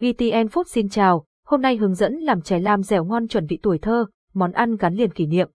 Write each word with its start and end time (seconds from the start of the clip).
VTN 0.00 0.46
Food 0.46 0.64
xin 0.66 0.88
chào, 0.88 1.24
hôm 1.46 1.62
nay 1.62 1.76
hướng 1.76 1.94
dẫn 1.94 2.14
làm 2.14 2.40
chè 2.40 2.58
lam 2.58 2.82
dẻo 2.82 3.04
ngon 3.04 3.28
chuẩn 3.28 3.46
vị 3.46 3.58
tuổi 3.62 3.78
thơ, 3.78 4.06
món 4.34 4.52
ăn 4.52 4.76
gắn 4.76 4.94
liền 4.94 5.12
kỷ 5.12 5.26
niệm. 5.26 5.50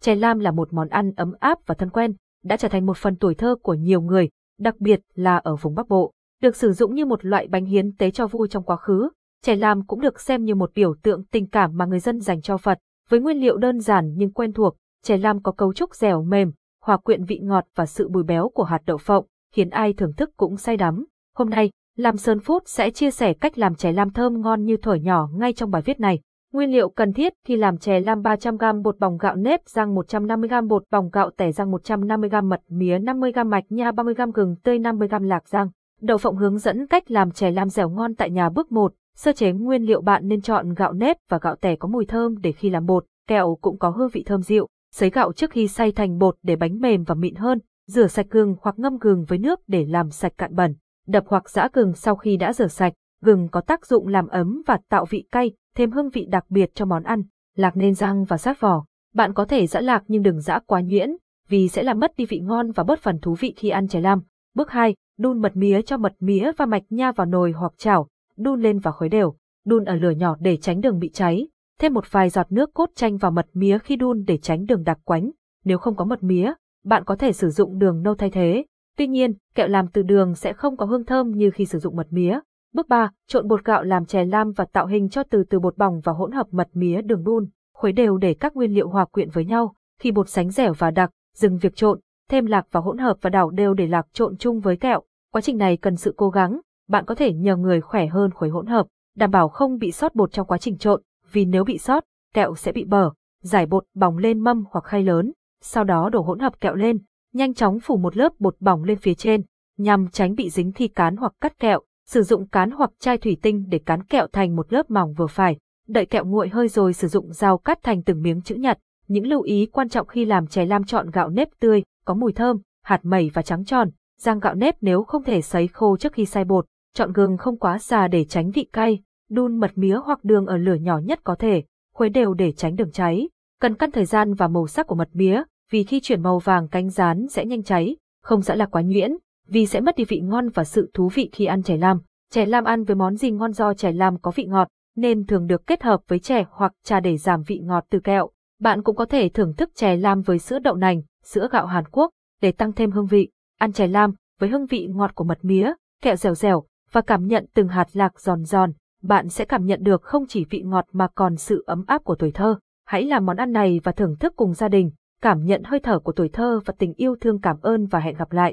Chè 0.00 0.14
lam 0.14 0.38
là 0.38 0.50
một 0.50 0.72
món 0.72 0.88
ăn 0.88 1.12
ấm 1.16 1.32
áp 1.40 1.58
và 1.66 1.74
thân 1.74 1.90
quen, 1.90 2.14
đã 2.44 2.56
trở 2.56 2.68
thành 2.68 2.86
một 2.86 2.96
phần 2.96 3.16
tuổi 3.16 3.34
thơ 3.34 3.56
của 3.62 3.74
nhiều 3.74 4.00
người, 4.00 4.28
đặc 4.58 4.74
biệt 4.80 5.00
là 5.14 5.36
ở 5.36 5.56
vùng 5.56 5.74
Bắc 5.74 5.88
Bộ. 5.88 6.12
Được 6.42 6.56
sử 6.56 6.72
dụng 6.72 6.94
như 6.94 7.06
một 7.06 7.24
loại 7.24 7.46
bánh 7.46 7.64
hiến 7.64 7.96
tế 7.96 8.10
cho 8.10 8.26
vui 8.26 8.48
trong 8.48 8.62
quá 8.62 8.76
khứ, 8.76 9.08
chè 9.42 9.56
lam 9.56 9.86
cũng 9.86 10.00
được 10.00 10.20
xem 10.20 10.44
như 10.44 10.54
một 10.54 10.70
biểu 10.74 10.94
tượng 11.02 11.24
tình 11.24 11.46
cảm 11.46 11.76
mà 11.76 11.84
người 11.86 12.00
dân 12.00 12.20
dành 12.20 12.42
cho 12.42 12.56
Phật. 12.56 12.78
Với 13.08 13.20
nguyên 13.20 13.40
liệu 13.40 13.56
đơn 13.56 13.80
giản 13.80 14.14
nhưng 14.16 14.32
quen 14.32 14.52
thuộc, 14.52 14.76
chè 15.02 15.16
lam 15.16 15.42
có 15.42 15.52
cấu 15.52 15.72
trúc 15.72 15.94
dẻo 15.94 16.22
mềm, 16.22 16.52
hòa 16.82 16.96
quyện 16.96 17.24
vị 17.24 17.38
ngọt 17.42 17.64
và 17.74 17.86
sự 17.86 18.08
bùi 18.08 18.22
béo 18.22 18.48
của 18.48 18.64
hạt 18.64 18.80
đậu 18.86 18.98
phộng, 18.98 19.26
khiến 19.52 19.70
ai 19.70 19.92
thưởng 19.92 20.12
thức 20.16 20.30
cũng 20.36 20.56
say 20.56 20.76
đắm. 20.76 21.04
Hôm 21.34 21.50
nay, 21.50 21.70
Lam 21.96 22.16
Sơn 22.16 22.40
phút 22.40 22.62
sẽ 22.66 22.90
chia 22.90 23.10
sẻ 23.10 23.32
cách 23.32 23.58
làm 23.58 23.74
chè 23.74 23.92
lam 23.92 24.10
thơm 24.10 24.40
ngon 24.40 24.64
như 24.64 24.76
thổi 24.76 25.00
nhỏ 25.00 25.28
ngay 25.32 25.52
trong 25.52 25.70
bài 25.70 25.82
viết 25.82 26.00
này. 26.00 26.20
Nguyên 26.52 26.70
liệu 26.70 26.88
cần 26.88 27.12
thiết 27.12 27.32
khi 27.44 27.56
làm 27.56 27.78
chè 27.78 28.00
lam 28.00 28.22
300g 28.22 28.82
bột 28.82 28.98
bòng 28.98 29.18
gạo 29.18 29.36
nếp 29.36 29.60
rang 29.66 29.94
150g 29.94 30.68
bột 30.68 30.84
bòng 30.90 31.10
gạo 31.12 31.30
tẻ 31.36 31.52
rang 31.52 31.72
150g 31.72 32.48
mật 32.48 32.60
mía 32.68 32.98
50g 32.98 33.48
mạch 33.48 33.64
nha 33.68 33.90
30g 33.90 34.32
gừng 34.32 34.56
tươi 34.62 34.78
50g 34.78 35.24
lạc 35.24 35.48
rang. 35.48 35.68
Đậu 36.00 36.18
phộng 36.18 36.36
hướng 36.36 36.58
dẫn 36.58 36.86
cách 36.86 37.10
làm 37.10 37.30
chè 37.30 37.50
lam 37.50 37.68
dẻo 37.68 37.88
ngon 37.88 38.14
tại 38.14 38.30
nhà 38.30 38.50
bước 38.50 38.72
1. 38.72 38.92
Sơ 39.16 39.32
chế 39.32 39.52
nguyên 39.52 39.82
liệu 39.82 40.00
bạn 40.00 40.28
nên 40.28 40.40
chọn 40.40 40.74
gạo 40.74 40.92
nếp 40.92 41.16
và 41.28 41.38
gạo 41.42 41.56
tẻ 41.56 41.76
có 41.76 41.88
mùi 41.88 42.06
thơm 42.06 42.40
để 42.40 42.52
khi 42.52 42.70
làm 42.70 42.86
bột, 42.86 43.04
kẹo 43.28 43.58
cũng 43.60 43.78
có 43.78 43.90
hương 43.90 44.10
vị 44.12 44.22
thơm 44.26 44.42
dịu. 44.42 44.68
Sấy 44.94 45.10
gạo 45.10 45.32
trước 45.32 45.50
khi 45.50 45.68
xay 45.68 45.92
thành 45.92 46.18
bột 46.18 46.36
để 46.42 46.56
bánh 46.56 46.78
mềm 46.80 47.04
và 47.04 47.14
mịn 47.14 47.34
hơn. 47.34 47.58
Rửa 47.86 48.06
sạch 48.06 48.26
gừng 48.30 48.54
hoặc 48.60 48.78
ngâm 48.78 48.98
gừng 48.98 49.24
với 49.24 49.38
nước 49.38 49.60
để 49.66 49.84
làm 49.88 50.10
sạch 50.10 50.32
cạn 50.38 50.54
bẩn 50.54 50.74
đập 51.06 51.24
hoặc 51.26 51.50
giã 51.50 51.68
gừng 51.72 51.92
sau 51.92 52.16
khi 52.16 52.36
đã 52.36 52.52
rửa 52.52 52.66
sạch. 52.66 52.92
Gừng 53.22 53.48
có 53.48 53.60
tác 53.60 53.86
dụng 53.86 54.08
làm 54.08 54.28
ấm 54.28 54.62
và 54.66 54.78
tạo 54.88 55.04
vị 55.04 55.26
cay, 55.32 55.52
thêm 55.76 55.90
hương 55.90 56.08
vị 56.08 56.26
đặc 56.30 56.44
biệt 56.48 56.70
cho 56.74 56.84
món 56.84 57.02
ăn. 57.02 57.22
Lạc 57.56 57.76
nên 57.76 57.94
răng 57.94 58.24
và 58.24 58.36
sát 58.36 58.60
vỏ. 58.60 58.84
Bạn 59.14 59.34
có 59.34 59.44
thể 59.44 59.66
giã 59.66 59.80
lạc 59.80 60.02
nhưng 60.08 60.22
đừng 60.22 60.40
giã 60.40 60.58
quá 60.66 60.80
nhuyễn, 60.80 61.16
vì 61.48 61.68
sẽ 61.68 61.82
làm 61.82 61.98
mất 61.98 62.16
đi 62.16 62.24
vị 62.26 62.40
ngon 62.40 62.70
và 62.70 62.84
bớt 62.84 62.98
phần 62.98 63.18
thú 63.18 63.34
vị 63.34 63.54
khi 63.56 63.68
ăn 63.68 63.88
chè 63.88 64.00
lam. 64.00 64.22
Bước 64.54 64.70
2, 64.70 64.94
đun 65.18 65.42
mật 65.42 65.56
mía 65.56 65.82
cho 65.82 65.96
mật 65.96 66.14
mía 66.20 66.52
và 66.56 66.66
mạch 66.66 66.82
nha 66.90 67.12
vào 67.12 67.26
nồi 67.26 67.52
hoặc 67.52 67.72
chảo, 67.78 68.08
đun 68.36 68.60
lên 68.60 68.78
và 68.78 68.90
khuấy 68.90 69.08
đều, 69.08 69.34
đun 69.64 69.84
ở 69.84 69.94
lửa 69.94 70.10
nhỏ 70.10 70.36
để 70.40 70.56
tránh 70.56 70.80
đường 70.80 70.98
bị 70.98 71.10
cháy. 71.12 71.48
Thêm 71.80 71.94
một 71.94 72.04
vài 72.10 72.30
giọt 72.30 72.52
nước 72.52 72.74
cốt 72.74 72.90
chanh 72.94 73.16
vào 73.16 73.30
mật 73.30 73.46
mía 73.52 73.78
khi 73.78 73.96
đun 73.96 74.24
để 74.26 74.38
tránh 74.38 74.64
đường 74.64 74.84
đặc 74.84 74.98
quánh. 75.04 75.30
Nếu 75.64 75.78
không 75.78 75.96
có 75.96 76.04
mật 76.04 76.22
mía, 76.22 76.52
bạn 76.84 77.04
có 77.04 77.16
thể 77.16 77.32
sử 77.32 77.50
dụng 77.50 77.78
đường 77.78 78.02
nâu 78.02 78.14
thay 78.14 78.30
thế. 78.30 78.64
Tuy 78.96 79.06
nhiên, 79.06 79.34
kẹo 79.54 79.68
làm 79.68 79.88
từ 79.88 80.02
đường 80.02 80.34
sẽ 80.34 80.52
không 80.52 80.76
có 80.76 80.86
hương 80.86 81.04
thơm 81.04 81.30
như 81.30 81.50
khi 81.50 81.66
sử 81.66 81.78
dụng 81.78 81.96
mật 81.96 82.06
mía. 82.10 82.40
Bước 82.72 82.88
3, 82.88 83.10
trộn 83.28 83.48
bột 83.48 83.64
gạo 83.64 83.82
làm 83.82 84.06
chè 84.06 84.24
lam 84.24 84.52
và 84.52 84.64
tạo 84.64 84.86
hình 84.86 85.08
cho 85.08 85.22
từ 85.22 85.44
từ 85.50 85.60
bột 85.60 85.76
bỏng 85.76 86.00
và 86.04 86.12
hỗn 86.12 86.32
hợp 86.32 86.46
mật 86.50 86.68
mía 86.72 87.02
đường 87.02 87.24
đun, 87.24 87.48
khuấy 87.74 87.92
đều 87.92 88.16
để 88.16 88.34
các 88.34 88.56
nguyên 88.56 88.74
liệu 88.74 88.88
hòa 88.88 89.04
quyện 89.04 89.30
với 89.30 89.44
nhau. 89.44 89.74
Khi 90.00 90.12
bột 90.12 90.28
sánh 90.28 90.50
dẻo 90.50 90.72
và 90.78 90.90
đặc, 90.90 91.10
dừng 91.34 91.58
việc 91.58 91.76
trộn, 91.76 92.00
thêm 92.30 92.46
lạc 92.46 92.66
và 92.70 92.80
hỗn 92.80 92.98
hợp 92.98 93.16
và 93.20 93.30
đảo 93.30 93.50
đều 93.50 93.74
để 93.74 93.86
lạc 93.86 94.06
trộn 94.12 94.36
chung 94.36 94.60
với 94.60 94.76
kẹo. 94.76 95.02
Quá 95.32 95.40
trình 95.40 95.58
này 95.58 95.76
cần 95.76 95.96
sự 95.96 96.14
cố 96.16 96.30
gắng, 96.30 96.60
bạn 96.88 97.04
có 97.04 97.14
thể 97.14 97.32
nhờ 97.32 97.56
người 97.56 97.80
khỏe 97.80 98.06
hơn 98.06 98.30
khuấy 98.30 98.50
hỗn 98.50 98.66
hợp, 98.66 98.86
đảm 99.16 99.30
bảo 99.30 99.48
không 99.48 99.78
bị 99.78 99.92
sót 99.92 100.14
bột 100.14 100.32
trong 100.32 100.46
quá 100.46 100.58
trình 100.58 100.78
trộn, 100.78 101.02
vì 101.32 101.44
nếu 101.44 101.64
bị 101.64 101.78
sót, 101.78 102.04
kẹo 102.34 102.54
sẽ 102.54 102.72
bị 102.72 102.84
bở. 102.84 103.10
Giải 103.42 103.66
bột 103.66 103.84
bỏng 103.94 104.18
lên 104.18 104.40
mâm 104.40 104.64
hoặc 104.70 104.84
khay 104.84 105.02
lớn, 105.02 105.32
sau 105.60 105.84
đó 105.84 106.08
đổ 106.08 106.22
hỗn 106.22 106.38
hợp 106.38 106.60
kẹo 106.60 106.74
lên, 106.74 106.98
nhanh 107.34 107.54
chóng 107.54 107.80
phủ 107.80 107.96
một 107.96 108.16
lớp 108.16 108.32
bột 108.38 108.56
bỏng 108.60 108.84
lên 108.84 108.98
phía 108.98 109.14
trên, 109.14 109.42
nhằm 109.78 110.08
tránh 110.08 110.34
bị 110.34 110.50
dính 110.50 110.72
thi 110.72 110.88
cán 110.88 111.16
hoặc 111.16 111.32
cắt 111.40 111.58
kẹo. 111.58 111.80
Sử 112.06 112.22
dụng 112.22 112.48
cán 112.48 112.70
hoặc 112.70 112.90
chai 112.98 113.18
thủy 113.18 113.36
tinh 113.42 113.64
để 113.68 113.78
cán 113.78 114.02
kẹo 114.02 114.26
thành 114.32 114.56
một 114.56 114.72
lớp 114.72 114.90
mỏng 114.90 115.12
vừa 115.12 115.26
phải. 115.26 115.58
Đợi 115.88 116.06
kẹo 116.06 116.24
nguội 116.24 116.48
hơi 116.48 116.68
rồi 116.68 116.92
sử 116.92 117.08
dụng 117.08 117.32
dao 117.32 117.58
cắt 117.58 117.78
thành 117.82 118.02
từng 118.02 118.22
miếng 118.22 118.42
chữ 118.42 118.54
nhật. 118.54 118.78
Những 119.08 119.26
lưu 119.26 119.42
ý 119.42 119.66
quan 119.66 119.88
trọng 119.88 120.06
khi 120.06 120.24
làm 120.24 120.46
chè 120.46 120.64
lam 120.64 120.84
chọn 120.84 121.10
gạo 121.10 121.28
nếp 121.28 121.48
tươi, 121.60 121.82
có 122.04 122.14
mùi 122.14 122.32
thơm, 122.32 122.56
hạt 122.82 123.00
mẩy 123.02 123.30
và 123.34 123.42
trắng 123.42 123.64
tròn. 123.64 123.90
Rang 124.20 124.38
gạo 124.38 124.54
nếp 124.54 124.74
nếu 124.80 125.02
không 125.02 125.24
thể 125.24 125.42
sấy 125.42 125.68
khô 125.68 125.96
trước 125.96 126.12
khi 126.12 126.26
xay 126.26 126.44
bột. 126.44 126.66
Chọn 126.94 127.12
gừng 127.12 127.36
không 127.36 127.58
quá 127.58 127.78
già 127.78 128.08
để 128.08 128.24
tránh 128.24 128.50
vị 128.50 128.66
cay. 128.72 129.02
Đun 129.30 129.60
mật 129.60 129.70
mía 129.74 129.96
hoặc 130.04 130.24
đường 130.24 130.46
ở 130.46 130.56
lửa 130.56 130.74
nhỏ 130.74 130.98
nhất 130.98 131.20
có 131.24 131.34
thể. 131.34 131.62
Khuấy 131.94 132.08
đều 132.10 132.34
để 132.34 132.52
tránh 132.52 132.76
đường 132.76 132.90
cháy. 132.90 133.28
Cần 133.60 133.74
căn 133.74 133.90
thời 133.90 134.04
gian 134.04 134.34
và 134.34 134.48
màu 134.48 134.66
sắc 134.66 134.86
của 134.86 134.94
mật 134.94 135.08
mía, 135.12 135.42
vì 135.70 135.84
khi 135.84 136.00
chuyển 136.00 136.22
màu 136.22 136.38
vàng 136.38 136.68
cánh 136.68 136.90
rán 136.90 137.26
sẽ 137.28 137.44
nhanh 137.44 137.62
cháy, 137.62 137.96
không 138.22 138.42
sẽ 138.42 138.56
là 138.56 138.66
quá 138.66 138.82
nhuyễn, 138.82 139.16
vì 139.48 139.66
sẽ 139.66 139.80
mất 139.80 139.96
đi 139.96 140.04
vị 140.04 140.20
ngon 140.20 140.48
và 140.48 140.64
sự 140.64 140.90
thú 140.94 141.08
vị 141.14 141.28
khi 141.32 141.44
ăn 141.44 141.62
chè 141.62 141.76
lam. 141.76 142.00
Chè 142.30 142.46
lam 142.46 142.64
ăn 142.64 142.84
với 142.84 142.96
món 142.96 143.16
gì 143.16 143.30
ngon 143.30 143.52
do 143.52 143.74
chè 143.74 143.92
lam 143.92 144.18
có 144.18 144.30
vị 144.30 144.44
ngọt, 144.44 144.68
nên 144.96 145.26
thường 145.26 145.46
được 145.46 145.66
kết 145.66 145.82
hợp 145.82 146.00
với 146.08 146.18
chè 146.18 146.44
hoặc 146.50 146.72
trà 146.84 147.00
để 147.00 147.16
giảm 147.16 147.42
vị 147.42 147.58
ngọt 147.58 147.84
từ 147.90 148.00
kẹo. 148.00 148.30
Bạn 148.60 148.82
cũng 148.82 148.96
có 148.96 149.04
thể 149.04 149.28
thưởng 149.28 149.54
thức 149.54 149.70
chè 149.74 149.96
lam 149.96 150.22
với 150.22 150.38
sữa 150.38 150.58
đậu 150.58 150.74
nành, 150.74 151.02
sữa 151.24 151.48
gạo 151.52 151.66
Hàn 151.66 151.84
Quốc 151.90 152.10
để 152.40 152.52
tăng 152.52 152.72
thêm 152.72 152.90
hương 152.90 153.06
vị. 153.06 153.28
Ăn 153.58 153.72
chè 153.72 153.86
lam 153.86 154.14
với 154.40 154.50
hương 154.50 154.66
vị 154.66 154.88
ngọt 154.90 155.14
của 155.14 155.24
mật 155.24 155.38
mía, 155.42 155.72
kẹo 156.02 156.16
dẻo 156.16 156.34
dẻo 156.34 156.64
và 156.92 157.00
cảm 157.00 157.26
nhận 157.26 157.46
từng 157.54 157.68
hạt 157.68 157.86
lạc 157.92 158.20
giòn 158.20 158.44
giòn, 158.44 158.72
bạn 159.02 159.28
sẽ 159.28 159.44
cảm 159.44 159.64
nhận 159.64 159.82
được 159.82 160.02
không 160.02 160.26
chỉ 160.26 160.44
vị 160.50 160.62
ngọt 160.64 160.84
mà 160.92 161.08
còn 161.14 161.36
sự 161.36 161.64
ấm 161.66 161.84
áp 161.86 162.04
của 162.04 162.14
tuổi 162.14 162.30
thơ. 162.30 162.58
Hãy 162.86 163.04
làm 163.04 163.26
món 163.26 163.36
ăn 163.36 163.52
này 163.52 163.80
và 163.84 163.92
thưởng 163.92 164.16
thức 164.20 164.32
cùng 164.36 164.54
gia 164.54 164.68
đình 164.68 164.90
cảm 165.24 165.44
nhận 165.44 165.62
hơi 165.64 165.80
thở 165.80 165.98
của 165.98 166.12
tuổi 166.12 166.28
thơ 166.28 166.60
và 166.64 166.74
tình 166.78 166.92
yêu 166.96 167.16
thương 167.20 167.40
cảm 167.40 167.56
ơn 167.62 167.86
và 167.86 168.00
hẹn 168.00 168.16
gặp 168.16 168.32
lại. 168.32 168.52